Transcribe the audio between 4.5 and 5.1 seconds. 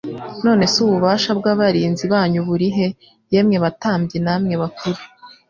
bakuru?